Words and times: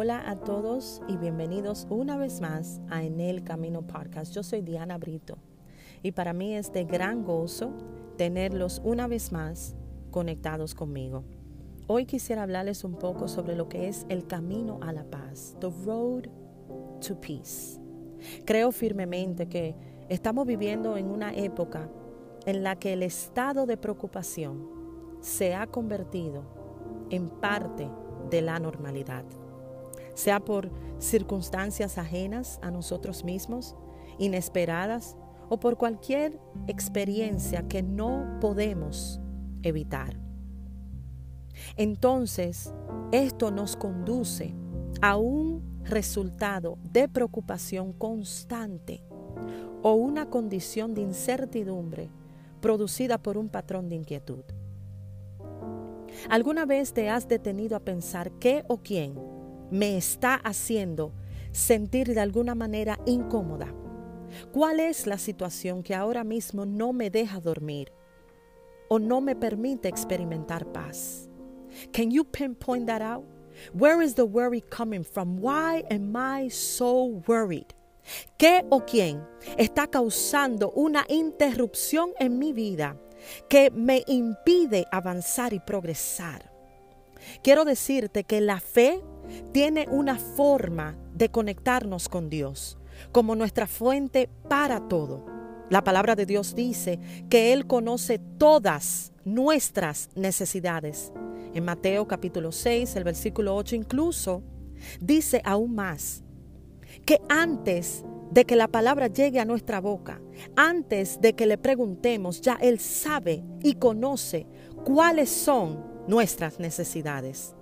Hola 0.00 0.30
a 0.30 0.36
todos 0.36 1.02
y 1.08 1.16
bienvenidos 1.16 1.88
una 1.90 2.16
vez 2.16 2.40
más 2.40 2.80
a 2.88 3.02
En 3.02 3.18
el 3.18 3.42
Camino 3.42 3.82
Podcast. 3.82 4.32
Yo 4.32 4.44
soy 4.44 4.62
Diana 4.62 4.96
Brito 4.96 5.38
y 6.04 6.12
para 6.12 6.32
mí 6.32 6.54
es 6.54 6.72
de 6.72 6.84
gran 6.84 7.24
gozo 7.24 7.72
tenerlos 8.16 8.80
una 8.84 9.08
vez 9.08 9.32
más 9.32 9.74
conectados 10.12 10.76
conmigo. 10.76 11.24
Hoy 11.88 12.06
quisiera 12.06 12.44
hablarles 12.44 12.84
un 12.84 12.94
poco 12.94 13.26
sobre 13.26 13.56
lo 13.56 13.68
que 13.68 13.88
es 13.88 14.06
el 14.08 14.28
camino 14.28 14.78
a 14.82 14.92
la 14.92 15.02
paz, 15.02 15.56
the 15.58 15.68
road 15.84 16.28
to 17.04 17.20
peace. 17.20 17.80
Creo 18.44 18.70
firmemente 18.70 19.48
que 19.48 19.74
estamos 20.08 20.46
viviendo 20.46 20.96
en 20.96 21.10
una 21.10 21.34
época 21.34 21.90
en 22.46 22.62
la 22.62 22.76
que 22.76 22.92
el 22.92 23.02
estado 23.02 23.66
de 23.66 23.76
preocupación 23.76 24.64
se 25.20 25.56
ha 25.56 25.66
convertido 25.66 26.44
en 27.10 27.28
parte 27.28 27.90
de 28.30 28.42
la 28.42 28.60
normalidad, 28.60 29.24
sea 30.18 30.40
por 30.40 30.72
circunstancias 30.98 31.96
ajenas 31.96 32.58
a 32.60 32.72
nosotros 32.72 33.22
mismos, 33.22 33.76
inesperadas 34.18 35.16
o 35.48 35.60
por 35.60 35.76
cualquier 35.76 36.40
experiencia 36.66 37.68
que 37.68 37.84
no 37.84 38.26
podemos 38.40 39.20
evitar. 39.62 40.18
Entonces, 41.76 42.74
esto 43.12 43.52
nos 43.52 43.76
conduce 43.76 44.56
a 45.00 45.16
un 45.16 45.62
resultado 45.84 46.78
de 46.82 47.08
preocupación 47.08 47.92
constante 47.92 49.04
o 49.82 49.92
una 49.92 50.28
condición 50.28 50.94
de 50.94 51.02
incertidumbre 51.02 52.10
producida 52.60 53.18
por 53.18 53.38
un 53.38 53.48
patrón 53.48 53.88
de 53.88 53.94
inquietud. 53.94 54.42
¿Alguna 56.28 56.66
vez 56.66 56.92
te 56.92 57.08
has 57.08 57.28
detenido 57.28 57.76
a 57.76 57.80
pensar 57.80 58.32
qué 58.32 58.64
o 58.66 58.78
quién 58.78 59.37
me 59.70 59.96
está 59.96 60.34
haciendo 60.34 61.12
sentir 61.52 62.14
de 62.14 62.20
alguna 62.20 62.54
manera 62.54 62.98
incómoda? 63.06 63.74
¿Cuál 64.52 64.80
es 64.80 65.06
la 65.06 65.18
situación 65.18 65.82
que 65.82 65.94
ahora 65.94 66.24
mismo 66.24 66.66
no 66.66 66.92
me 66.92 67.10
deja 67.10 67.40
dormir 67.40 67.92
o 68.88 68.98
no 68.98 69.20
me 69.20 69.34
permite 69.34 69.88
experimentar 69.88 70.66
paz? 70.72 71.28
Can 71.92 72.10
you 72.10 72.24
pinpoint 72.24 72.86
that 72.86 73.02
out? 73.02 73.24
Where 73.72 74.02
is 74.02 74.14
the 74.14 74.24
worry 74.24 74.60
coming 74.60 75.04
from? 75.04 75.40
Why 75.40 75.84
am 75.90 76.14
I 76.16 76.48
so 76.48 77.22
worried? 77.26 77.74
¿Qué 78.38 78.64
o 78.70 78.84
quién 78.86 79.22
está 79.58 79.86
causando 79.86 80.70
una 80.70 81.04
interrupción 81.08 82.12
en 82.18 82.38
mi 82.38 82.52
vida 82.52 82.96
que 83.48 83.70
me 83.70 84.04
impide 84.06 84.86
avanzar 84.90 85.52
y 85.52 85.60
progresar? 85.60 86.50
Quiero 87.42 87.64
decirte 87.64 88.24
que 88.24 88.40
la 88.40 88.60
fe 88.60 89.02
tiene 89.52 89.86
una 89.90 90.18
forma 90.18 90.96
de 91.14 91.30
conectarnos 91.30 92.08
con 92.08 92.30
Dios 92.30 92.78
como 93.12 93.34
nuestra 93.34 93.66
fuente 93.66 94.28
para 94.48 94.88
todo. 94.88 95.24
La 95.70 95.84
palabra 95.84 96.16
de 96.16 96.26
Dios 96.26 96.54
dice 96.54 96.98
que 97.28 97.52
Él 97.52 97.66
conoce 97.66 98.18
todas 98.18 99.12
nuestras 99.24 100.08
necesidades. 100.14 101.12
En 101.54 101.64
Mateo 101.64 102.08
capítulo 102.08 102.52
6, 102.52 102.96
el 102.96 103.04
versículo 103.04 103.54
8 103.54 103.76
incluso, 103.76 104.42
dice 105.00 105.42
aún 105.44 105.74
más, 105.74 106.22
que 107.04 107.20
antes 107.28 108.04
de 108.30 108.44
que 108.44 108.56
la 108.56 108.68
palabra 108.68 109.08
llegue 109.08 109.40
a 109.40 109.44
nuestra 109.44 109.80
boca, 109.80 110.20
antes 110.56 111.20
de 111.20 111.34
que 111.34 111.46
le 111.46 111.58
preguntemos, 111.58 112.40
ya 112.40 112.54
Él 112.60 112.78
sabe 112.78 113.42
y 113.62 113.74
conoce 113.74 114.46
cuáles 114.84 115.28
son 115.28 115.87
nuestras 116.08 116.58
necesidades. 116.58 117.54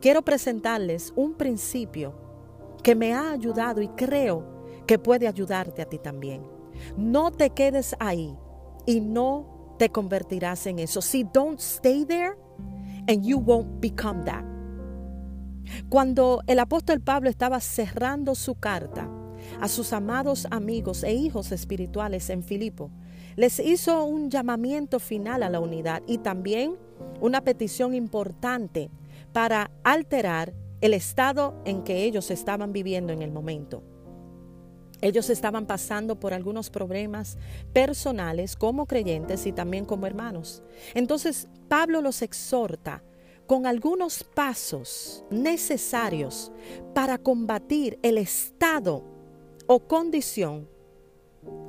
Quiero 0.00 0.22
presentarles 0.22 1.12
un 1.16 1.34
principio 1.34 2.14
que 2.82 2.94
me 2.94 3.14
ha 3.14 3.30
ayudado 3.30 3.80
y 3.80 3.88
creo 3.88 4.44
que 4.86 4.98
puede 4.98 5.26
ayudarte 5.26 5.82
a 5.82 5.86
ti 5.86 5.98
también. 5.98 6.42
No 6.96 7.32
te 7.32 7.50
quedes 7.50 7.96
ahí 7.98 8.36
y 8.84 9.00
no 9.00 9.74
te 9.78 9.88
convertirás 9.88 10.66
en 10.66 10.78
eso. 10.78 11.00
Si 11.00 11.24
don't 11.24 11.60
stay 11.60 12.04
there 12.04 12.34
and 13.08 13.24
you 13.24 13.38
won't 13.38 13.80
become 13.80 14.24
that. 14.24 14.44
Cuando 15.88 16.42
el 16.46 16.58
apóstol 16.58 17.00
Pablo 17.00 17.28
estaba 17.28 17.60
cerrando 17.60 18.34
su 18.34 18.54
carta 18.54 19.08
a 19.60 19.68
sus 19.68 19.92
amados 19.92 20.46
amigos 20.50 21.02
e 21.02 21.12
hijos 21.12 21.52
espirituales 21.52 22.30
en 22.30 22.42
Filipo, 22.42 22.90
les 23.36 23.58
hizo 23.60 24.04
un 24.04 24.30
llamamiento 24.30 24.98
final 24.98 25.42
a 25.42 25.50
la 25.50 25.60
unidad 25.60 26.02
y 26.06 26.18
también 26.18 26.76
una 27.20 27.42
petición 27.42 27.94
importante 27.94 28.90
para 29.32 29.70
alterar 29.84 30.54
el 30.80 30.94
estado 30.94 31.54
en 31.64 31.82
que 31.82 32.04
ellos 32.04 32.30
estaban 32.30 32.72
viviendo 32.72 33.12
en 33.12 33.22
el 33.22 33.32
momento. 33.32 33.82
Ellos 35.02 35.28
estaban 35.28 35.66
pasando 35.66 36.18
por 36.18 36.32
algunos 36.32 36.70
problemas 36.70 37.36
personales 37.72 38.56
como 38.56 38.86
creyentes 38.86 39.46
y 39.46 39.52
también 39.52 39.84
como 39.84 40.06
hermanos. 40.06 40.62
Entonces 40.94 41.48
Pablo 41.68 42.00
los 42.00 42.22
exhorta 42.22 43.02
con 43.46 43.66
algunos 43.66 44.24
pasos 44.24 45.24
necesarios 45.30 46.50
para 46.94 47.18
combatir 47.18 47.98
el 48.02 48.18
estado 48.18 49.04
o 49.66 49.80
condición 49.86 50.68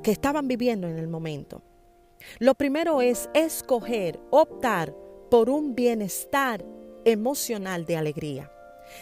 que 0.01 0.11
estaban 0.11 0.47
viviendo 0.47 0.87
en 0.87 0.97
el 0.97 1.07
momento. 1.07 1.61
Lo 2.39 2.55
primero 2.55 3.01
es 3.01 3.29
escoger, 3.33 4.19
optar 4.31 4.95
por 5.29 5.49
un 5.49 5.75
bienestar 5.75 6.65
emocional 7.05 7.85
de 7.85 7.97
alegría. 7.97 8.51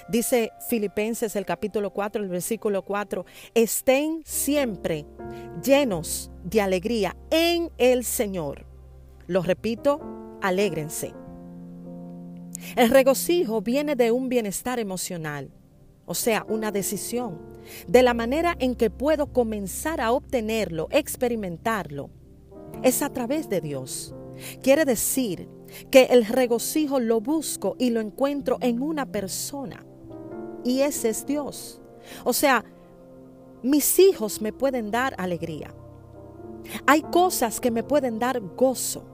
Dice 0.09 0.51
Filipenses 0.67 1.35
el 1.35 1.45
capítulo 1.45 1.91
4, 1.91 2.23
el 2.23 2.29
versículo 2.29 2.83
4, 2.83 3.25
estén 3.53 4.21
siempre 4.25 5.05
llenos 5.63 6.31
de 6.43 6.61
alegría 6.61 7.15
en 7.29 7.71
el 7.77 8.03
Señor. 8.03 8.65
Lo 9.27 9.41
repito, 9.41 9.99
alégrense. 10.41 11.13
El 12.75 12.89
regocijo 12.89 13.61
viene 13.61 13.95
de 13.95 14.11
un 14.11 14.29
bienestar 14.29 14.79
emocional, 14.79 15.51
o 16.05 16.13
sea, 16.13 16.45
una 16.47 16.71
decisión, 16.71 17.39
de 17.87 18.03
la 18.03 18.13
manera 18.13 18.55
en 18.59 18.75
que 18.75 18.89
puedo 18.89 19.27
comenzar 19.33 20.01
a 20.01 20.11
obtenerlo, 20.11 20.87
experimentarlo. 20.91 22.09
Es 22.83 23.01
a 23.01 23.09
través 23.09 23.49
de 23.49 23.61
Dios. 23.61 24.13
Quiere 24.61 24.85
decir 24.85 25.47
que 25.89 26.05
el 26.05 26.25
regocijo 26.25 26.99
lo 26.99 27.21
busco 27.21 27.75
y 27.79 27.89
lo 27.89 27.99
encuentro 27.99 28.57
en 28.61 28.81
una 28.81 29.05
persona. 29.05 29.85
Y 30.63 30.81
ese 30.81 31.09
es 31.09 31.25
Dios. 31.25 31.81
O 32.23 32.33
sea, 32.33 32.65
mis 33.63 33.99
hijos 33.99 34.41
me 34.41 34.53
pueden 34.53 34.91
dar 34.91 35.15
alegría. 35.17 35.73
Hay 36.85 37.01
cosas 37.01 37.59
que 37.59 37.71
me 37.71 37.83
pueden 37.83 38.19
dar 38.19 38.39
gozo. 38.39 39.05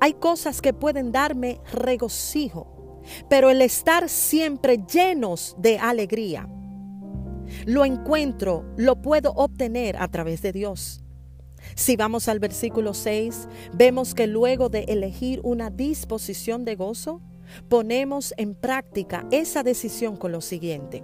Hay 0.00 0.14
cosas 0.14 0.60
que 0.60 0.72
pueden 0.72 1.12
darme 1.12 1.60
regocijo. 1.72 3.02
Pero 3.28 3.50
el 3.50 3.62
estar 3.62 4.08
siempre 4.08 4.84
llenos 4.92 5.56
de 5.58 5.78
alegría, 5.78 6.48
lo 7.64 7.84
encuentro, 7.84 8.64
lo 8.76 9.00
puedo 9.00 9.32
obtener 9.32 9.96
a 9.96 10.08
través 10.08 10.42
de 10.42 10.52
Dios. 10.52 11.02
Si 11.74 11.96
vamos 11.96 12.28
al 12.28 12.38
versículo 12.38 12.94
6, 12.94 13.48
vemos 13.74 14.14
que 14.14 14.26
luego 14.26 14.68
de 14.68 14.84
elegir 14.84 15.40
una 15.42 15.70
disposición 15.70 16.64
de 16.64 16.76
gozo, 16.76 17.20
ponemos 17.68 18.34
en 18.36 18.54
práctica 18.54 19.26
esa 19.30 19.62
decisión 19.62 20.16
con 20.16 20.32
lo 20.32 20.40
siguiente. 20.40 21.02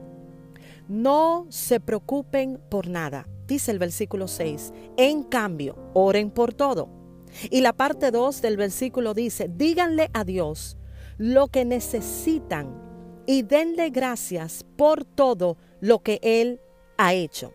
No 0.89 1.47
se 1.49 1.81
preocupen 1.81 2.61
por 2.69 2.89
nada, 2.89 3.27
dice 3.47 3.71
el 3.71 3.79
versículo 3.79 4.29
6. 4.29 4.73
En 4.97 5.23
cambio, 5.23 5.77
oren 5.95 6.31
por 6.31 6.53
todo. 6.53 6.89
Y 7.51 7.63
la 7.63 7.73
parte 7.73 8.11
2 8.11 8.43
del 8.43 8.57
versículo 8.57 9.15
dice, 9.15 9.51
díganle 9.55 10.11
a 10.13 10.25
Dios 10.25 10.77
lo 11.17 11.49
que 11.49 11.65
necesitan 11.65 12.83
y 13.27 13.43
denle 13.43 13.91
gracias 13.91 14.65
por 14.77 15.05
todo 15.05 15.57
lo 15.81 16.03
que 16.03 16.21
Él 16.23 16.61
ha 16.99 17.15
hecho. 17.15 17.53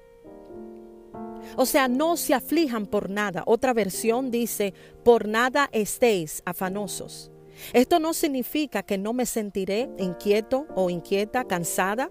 O 1.55 1.65
sea, 1.65 1.87
no 1.87 2.17
se 2.17 2.33
aflijan 2.33 2.85
por 2.85 3.09
nada. 3.09 3.43
Otra 3.45 3.73
versión 3.73 4.31
dice, 4.31 4.73
por 5.03 5.27
nada 5.27 5.69
estéis 5.71 6.41
afanosos. 6.45 7.31
Esto 7.73 7.99
no 7.99 8.13
significa 8.13 8.83
que 8.83 8.97
no 8.97 9.13
me 9.13 9.25
sentiré 9.25 9.89
inquieto 9.97 10.67
o 10.75 10.89
inquieta, 10.89 11.43
cansada, 11.45 12.09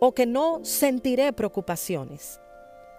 o 0.00 0.14
que 0.14 0.26
no 0.26 0.60
sentiré 0.64 1.32
preocupaciones. 1.32 2.40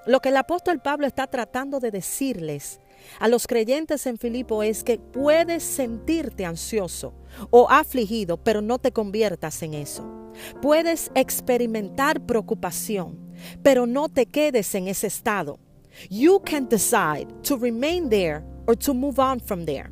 Lo 0.06 0.19
que 0.19 0.30
el 0.30 0.38
apóstol 0.38 0.80
Pablo 0.81 1.07
está 1.07 1.28
tratando 1.28 1.80
de 1.80 1.92
decirles 1.92 2.80
a 3.19 3.28
los 3.28 3.48
creyentes 3.48 4.06
en 4.06 4.18
Filipo 4.18 4.63
es 4.63 4.84
que 4.84 5.00
puedes 5.00 5.63
sentirte 5.63 6.46
ansioso 6.46 7.13
o 7.50 7.68
afligido, 7.69 8.38
pero 8.38 8.62
no 8.62 8.80
te 8.80 8.92
conviertas 8.92 9.62
en 9.63 9.74
eso. 9.74 10.31
Puedes 10.62 11.12
experimentar 11.16 12.22
preocupación, 12.25 13.18
pero 13.63 13.85
no 13.85 14.09
te 14.09 14.25
quedes 14.25 14.73
en 14.75 14.87
ese 14.87 15.07
estado. 15.07 15.59
You 16.09 16.41
can 16.43 16.67
decide 16.67 17.27
to 17.43 17.57
remain 17.57 18.09
there 18.09 18.43
or 18.67 18.75
to 18.77 18.93
move 18.93 19.19
on 19.19 19.39
from 19.39 19.65
there. 19.65 19.91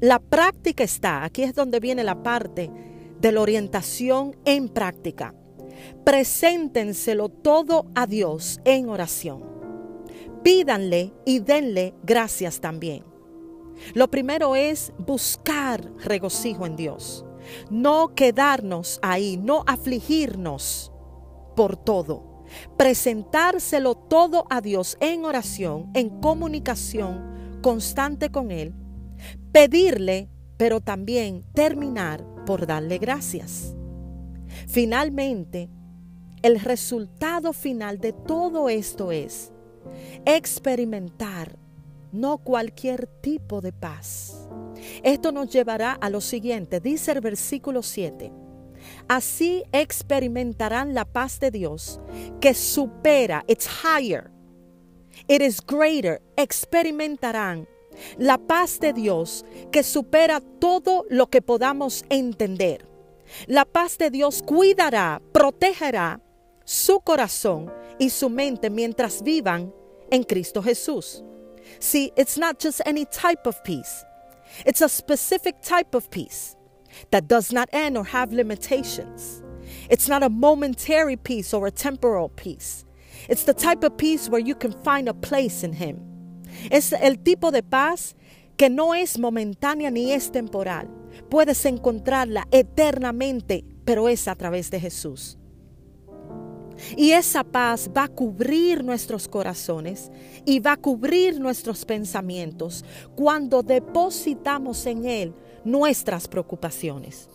La 0.00 0.18
práctica 0.18 0.82
está, 0.82 1.24
aquí 1.24 1.42
es 1.42 1.54
donde 1.54 1.78
viene 1.78 2.02
la 2.04 2.22
parte 2.22 2.70
de 3.20 3.32
la 3.32 3.40
orientación 3.40 4.36
en 4.44 4.68
práctica. 4.68 5.34
preséntenselo 6.04 7.28
todo 7.28 7.86
a 7.94 8.06
Dios 8.06 8.60
en 8.64 8.88
oración. 8.88 9.44
Pídanle 10.42 11.12
y 11.24 11.40
denle 11.40 11.94
gracias 12.02 12.60
también. 12.60 13.04
Lo 13.94 14.08
primero 14.08 14.56
es 14.56 14.92
buscar 14.98 15.90
regocijo 16.04 16.66
en 16.66 16.76
Dios, 16.76 17.24
no 17.70 18.14
quedarnos 18.14 18.98
ahí, 19.02 19.38
no 19.38 19.64
afligirnos 19.66 20.92
por 21.56 21.76
todo. 21.76 22.29
Presentárselo 22.76 23.94
todo 23.94 24.46
a 24.50 24.60
Dios 24.60 24.96
en 25.00 25.24
oración, 25.24 25.90
en 25.94 26.08
comunicación 26.20 27.58
constante 27.62 28.30
con 28.30 28.50
Él. 28.50 28.74
Pedirle, 29.52 30.28
pero 30.56 30.80
también 30.80 31.44
terminar 31.52 32.24
por 32.46 32.66
darle 32.66 32.98
gracias. 32.98 33.74
Finalmente, 34.66 35.68
el 36.42 36.58
resultado 36.60 37.52
final 37.52 37.98
de 37.98 38.12
todo 38.12 38.68
esto 38.68 39.12
es 39.12 39.52
experimentar 40.24 41.58
no 42.12 42.38
cualquier 42.38 43.06
tipo 43.06 43.60
de 43.60 43.72
paz. 43.72 44.48
Esto 45.02 45.32
nos 45.32 45.50
llevará 45.50 45.92
a 45.92 46.10
lo 46.10 46.20
siguiente, 46.20 46.80
dice 46.80 47.12
el 47.12 47.20
versículo 47.20 47.82
7. 47.82 48.32
Así 49.08 49.64
experimentarán 49.72 50.94
la 50.94 51.04
paz 51.04 51.40
de 51.40 51.50
Dios 51.50 52.00
que 52.40 52.54
supera, 52.54 53.44
it's 53.48 53.66
higher, 53.66 54.30
it 55.28 55.42
is 55.42 55.60
greater, 55.66 56.20
experimentarán 56.36 57.66
la 58.18 58.38
paz 58.38 58.78
de 58.78 58.92
Dios 58.92 59.44
que 59.72 59.82
supera 59.82 60.40
todo 60.40 61.04
lo 61.10 61.26
que 61.26 61.42
podamos 61.42 62.04
entender. 62.08 62.86
La 63.46 63.64
paz 63.64 63.98
de 63.98 64.10
Dios 64.10 64.42
cuidará, 64.42 65.20
protegerá 65.32 66.20
su 66.64 67.00
corazón 67.00 67.72
y 67.98 68.10
su 68.10 68.28
mente 68.28 68.70
mientras 68.70 69.22
vivan 69.22 69.72
en 70.10 70.24
Cristo 70.24 70.62
Jesús. 70.62 71.22
See, 71.78 72.12
it's 72.16 72.36
not 72.36 72.60
just 72.60 72.80
any 72.86 73.04
type 73.06 73.46
of 73.46 73.62
peace, 73.62 74.04
it's 74.64 74.82
a 74.82 74.88
specific 74.88 75.60
type 75.62 75.94
of 75.94 76.08
peace 76.10 76.56
that 77.10 77.28
does 77.28 77.52
not 77.52 77.68
end 77.72 77.96
or 77.96 78.04
have 78.04 78.32
limitations. 78.32 79.42
It's 79.88 80.08
not 80.08 80.22
a 80.22 80.28
momentary 80.28 81.16
peace 81.16 81.54
or 81.54 81.66
a 81.66 81.70
temporal 81.70 82.28
peace. 82.28 82.84
It's 83.28 83.44
the 83.44 83.54
type 83.54 83.84
of 83.84 83.96
peace 83.96 84.28
where 84.28 84.40
you 84.40 84.54
can 84.54 84.72
find 84.72 85.08
a 85.08 85.14
place 85.14 85.62
in 85.62 85.74
Him. 85.74 86.00
Es 86.70 86.92
el 86.92 87.16
tipo 87.16 87.50
de 87.50 87.62
paz 87.62 88.14
que 88.56 88.68
no 88.68 88.92
es 88.92 89.18
momentánea 89.18 89.90
ni 89.90 90.12
es 90.12 90.30
temporal. 90.30 90.88
Puedes 91.28 91.64
encontrarla 91.64 92.46
eternamente, 92.50 93.64
pero 93.84 94.08
es 94.08 94.28
a 94.28 94.34
través 94.34 94.70
de 94.70 94.80
Jesús. 94.80 95.39
Y 96.96 97.12
esa 97.12 97.44
paz 97.44 97.90
va 97.96 98.04
a 98.04 98.08
cubrir 98.08 98.84
nuestros 98.84 99.28
corazones 99.28 100.10
y 100.44 100.60
va 100.60 100.72
a 100.72 100.76
cubrir 100.76 101.40
nuestros 101.40 101.84
pensamientos 101.84 102.84
cuando 103.14 103.62
depositamos 103.62 104.86
en 104.86 105.06
Él 105.06 105.34
nuestras 105.64 106.28
preocupaciones. 106.28 107.28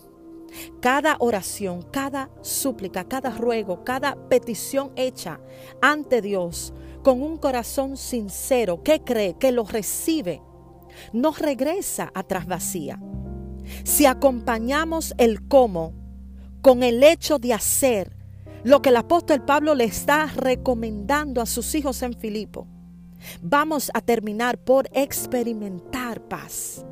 Cada 0.80 1.16
oración, 1.18 1.82
cada 1.90 2.30
súplica, 2.40 3.04
cada 3.04 3.30
ruego, 3.30 3.84
cada 3.84 4.16
petición 4.28 4.92
hecha 4.96 5.40
ante 5.82 6.22
Dios 6.22 6.72
con 7.02 7.22
un 7.22 7.36
corazón 7.36 7.96
sincero 7.96 8.82
que 8.82 9.00
cree, 9.00 9.34
que 9.38 9.52
lo 9.52 9.64
recibe, 9.64 10.42
no 11.12 11.32
regresa 11.32 12.10
atrás 12.14 12.46
vacía. 12.46 13.00
Si 13.84 14.06
acompañamos 14.06 15.14
el 15.18 15.46
cómo 15.46 15.92
con 16.62 16.82
el 16.82 17.02
hecho 17.02 17.38
de 17.38 17.52
hacer, 17.52 18.15
lo 18.66 18.82
que 18.82 18.88
el 18.88 18.96
apóstol 18.96 19.44
Pablo 19.44 19.76
le 19.76 19.84
está 19.84 20.26
recomendando 20.26 21.40
a 21.40 21.46
sus 21.46 21.72
hijos 21.76 22.02
en 22.02 22.14
Filipo, 22.14 22.66
vamos 23.40 23.92
a 23.94 24.00
terminar 24.00 24.58
por 24.58 24.88
experimentar 24.92 26.20
paz. 26.22 26.84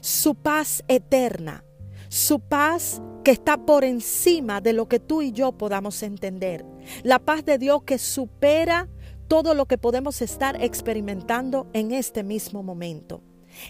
Su 0.00 0.34
paz 0.34 0.82
eterna, 0.88 1.62
su 2.08 2.40
paz 2.40 3.02
que 3.24 3.30
está 3.30 3.58
por 3.58 3.84
encima 3.84 4.62
de 4.62 4.72
lo 4.72 4.88
que 4.88 5.00
tú 5.00 5.20
y 5.20 5.32
yo 5.32 5.52
podamos 5.52 6.02
entender. 6.02 6.64
La 7.02 7.18
paz 7.18 7.44
de 7.44 7.58
Dios 7.58 7.82
que 7.82 7.98
supera 7.98 8.88
todo 9.28 9.52
lo 9.52 9.66
que 9.66 9.76
podemos 9.76 10.22
estar 10.22 10.56
experimentando 10.64 11.66
en 11.74 11.92
este 11.92 12.22
mismo 12.22 12.62
momento. 12.62 13.20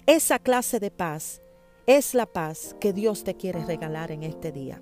Esa 0.05 0.39
clase 0.39 0.79
de 0.79 0.91
paz 0.91 1.41
es 1.87 2.13
la 2.13 2.25
paz 2.25 2.73
que 2.79 2.93
Dios 2.93 3.25
te 3.25 3.35
quiere 3.35 3.65
regalar 3.65 4.11
en 4.11 4.23
este 4.23 4.53
día. 4.53 4.81